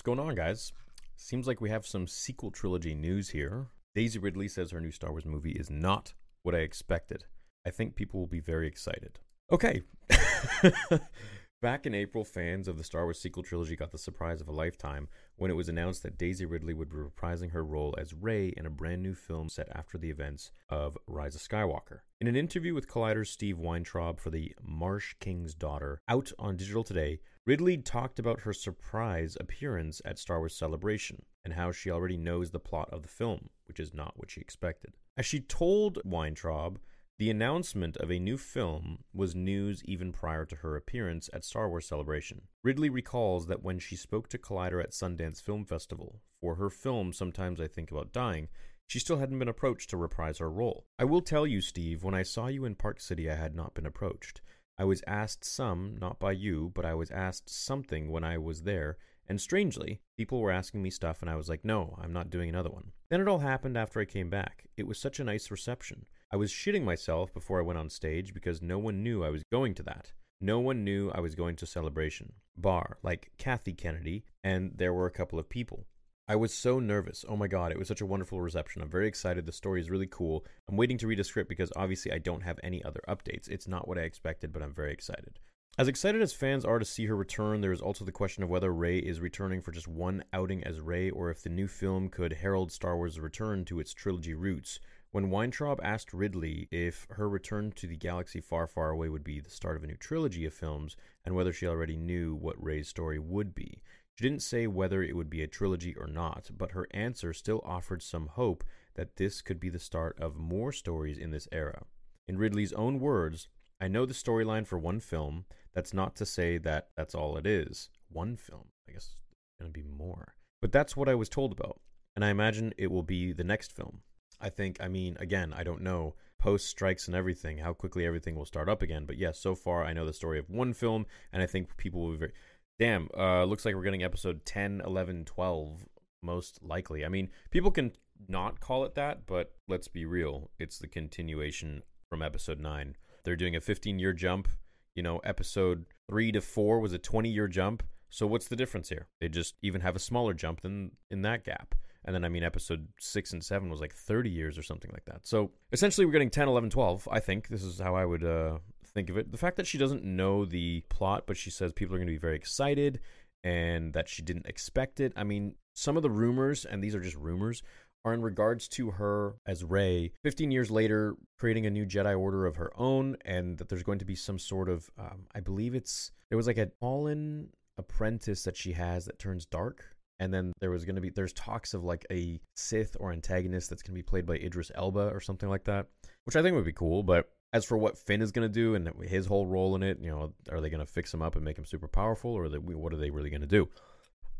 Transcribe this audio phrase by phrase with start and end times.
[0.00, 0.72] What's going on, guys?
[1.14, 3.66] Seems like we have some sequel trilogy news here.
[3.94, 7.24] Daisy Ridley says her new Star Wars movie is not what I expected.
[7.66, 9.18] I think people will be very excited.
[9.52, 9.82] Okay.
[11.60, 14.52] Back in April, fans of the Star Wars sequel trilogy got the surprise of a
[14.52, 15.06] lifetime
[15.36, 18.64] when it was announced that Daisy Ridley would be reprising her role as Rey in
[18.64, 21.98] a brand new film set after the events of Rise of Skywalker.
[22.22, 26.84] In an interview with Collider's Steve Weintraub for the Marsh King's Daughter, out on digital
[26.84, 32.16] today, Ridley talked about her surprise appearance at Star Wars Celebration and how she already
[32.16, 34.94] knows the plot of the film, which is not what she expected.
[35.16, 36.78] As she told Weintraub,
[37.18, 41.68] the announcement of a new film was news even prior to her appearance at Star
[41.68, 42.42] Wars Celebration.
[42.62, 47.12] Ridley recalls that when she spoke to Collider at Sundance Film Festival for her film
[47.12, 48.46] Sometimes I Think About Dying,
[48.86, 50.86] she still hadn't been approached to reprise her role.
[51.00, 53.74] I will tell you, Steve, when I saw you in Park City, I had not
[53.74, 54.40] been approached.
[54.80, 58.62] I was asked some, not by you, but I was asked something when I was
[58.62, 58.96] there,
[59.28, 62.48] and strangely, people were asking me stuff, and I was like, no, I'm not doing
[62.48, 62.92] another one.
[63.10, 64.68] Then it all happened after I came back.
[64.78, 66.06] It was such a nice reception.
[66.32, 69.42] I was shitting myself before I went on stage because no one knew I was
[69.52, 70.12] going to that.
[70.40, 72.32] No one knew I was going to Celebration.
[72.56, 75.84] Bar, like Kathy Kennedy, and there were a couple of people.
[76.30, 77.24] I was so nervous.
[77.28, 78.82] Oh my god, it was such a wonderful reception.
[78.82, 79.46] I'm very excited.
[79.46, 80.46] The story is really cool.
[80.68, 83.48] I'm waiting to read a script because obviously I don't have any other updates.
[83.48, 85.40] It's not what I expected, but I'm very excited.
[85.76, 88.48] As excited as fans are to see her return, there is also the question of
[88.48, 92.08] whether Rey is returning for just one outing as Rey or if the new film
[92.08, 94.78] could herald Star Wars' return to its trilogy roots.
[95.10, 99.40] When Weintraub asked Ridley if her return to the galaxy far, far away would be
[99.40, 102.86] the start of a new trilogy of films, and whether she already knew what Rey's
[102.86, 103.82] story would be,
[104.20, 107.62] she didn't say whether it would be a trilogy or not, but her answer still
[107.64, 108.62] offered some hope
[108.94, 111.84] that this could be the start of more stories in this era.
[112.28, 113.48] In Ridley's own words,
[113.80, 115.46] I know the storyline for one film.
[115.72, 117.88] That's not to say that that's all it is.
[118.10, 118.68] One film.
[118.86, 120.34] I guess it's going to be more.
[120.60, 121.80] But that's what I was told about.
[122.14, 124.02] And I imagine it will be the next film.
[124.38, 128.34] I think, I mean, again, I don't know post strikes and everything, how quickly everything
[128.34, 129.04] will start up again.
[129.06, 132.00] But yes, so far I know the story of one film, and I think people
[132.00, 132.32] will be very.
[132.80, 135.84] Damn, uh, looks like we're getting episode 10, 11, 12,
[136.22, 137.04] most likely.
[137.04, 137.92] I mean, people can
[138.26, 140.50] not call it that, but let's be real.
[140.58, 142.96] It's the continuation from episode 9.
[143.22, 144.48] They're doing a 15 year jump.
[144.94, 147.82] You know, episode 3 to 4 was a 20 year jump.
[148.08, 149.08] So what's the difference here?
[149.20, 151.74] They just even have a smaller jump than in that gap.
[152.06, 155.04] And then, I mean, episode 6 and 7 was like 30 years or something like
[155.04, 155.26] that.
[155.26, 157.08] So essentially, we're getting 10, 11, 12.
[157.12, 158.56] I think this is how I would uh,
[158.90, 159.32] think of it.
[159.32, 162.14] The fact that she doesn't know the plot, but she says people are going to
[162.14, 163.00] be very excited
[163.42, 165.12] and that she didn't expect it.
[165.16, 167.62] I mean, some of the rumors, and these are just rumors,
[168.04, 172.46] are in regards to her as Rey 15 years later creating a new Jedi Order
[172.46, 175.74] of her own, and that there's going to be some sort of, um, I believe
[175.74, 180.52] it's, there was like a fallen apprentice that she has that turns dark and then
[180.60, 183.94] there was going to be there's talks of like a Sith or antagonist that's going
[183.94, 185.86] to be played by Idris Elba or something like that,
[186.24, 187.02] which I think would be cool.
[187.02, 189.98] But as for what Finn is going to do and his whole role in it,
[190.00, 192.48] you know, are they going to fix him up and make him super powerful, or
[192.48, 193.68] they, what are they really going to do?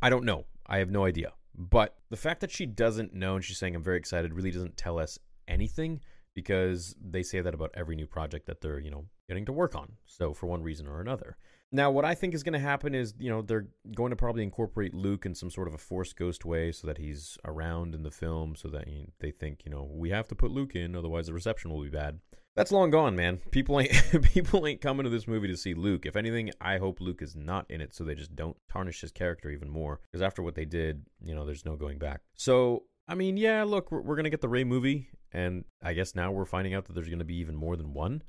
[0.00, 0.44] I don't know.
[0.66, 1.32] I have no idea.
[1.54, 4.76] But the fact that she doesn't know and she's saying I'm very excited really doesn't
[4.76, 5.18] tell us
[5.48, 6.00] anything
[6.34, 9.76] because they say that about every new project that they're, you know, getting to work
[9.76, 9.92] on.
[10.06, 11.36] So for one reason or another.
[11.70, 14.42] Now, what I think is going to happen is, you know, they're going to probably
[14.42, 18.02] incorporate Luke in some sort of a Force Ghost way so that he's around in
[18.02, 20.74] the film so that you know, they think, you know, we have to put Luke
[20.74, 22.18] in, otherwise the reception will be bad.
[22.56, 23.38] That's long gone, man.
[23.52, 23.92] People ain't
[24.34, 26.06] people ain't coming to this movie to see Luke.
[26.06, 29.12] If anything, I hope Luke is not in it so they just don't tarnish his
[29.12, 30.00] character even more.
[30.10, 32.22] Because after what they did, you know, there's no going back.
[32.34, 36.16] So, I mean, yeah, look, we're, we're to get the Rey movie, and I guess
[36.16, 38.22] now we're finding out that there's to be even more than one.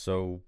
[0.00, 0.42] So,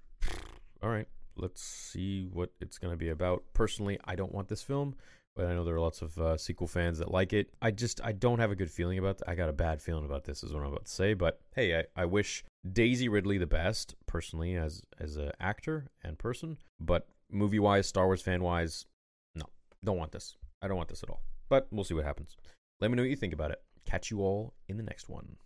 [0.83, 3.43] all right let's see what it's going to be about.
[3.55, 4.95] Personally, I don't want this film,
[5.35, 7.53] but I know there are lots of uh, sequel fans that like it.
[7.61, 9.19] I just I don't have a good feeling about.
[9.19, 11.15] Th- I got a bad feeling about this, is what I'm about to say.
[11.15, 16.19] But hey, I, I wish Daisy Ridley the best personally as as an actor and
[16.19, 16.59] person.
[16.81, 18.87] But movie wise, Star Wars fan wise,
[19.35, 19.47] no,
[19.85, 20.37] don't want this.
[20.61, 21.23] I don't want this at all.
[21.49, 22.37] But we'll see what happens.
[22.81, 23.63] Let me know what you think about it.
[23.85, 25.37] Catch you all in the next one.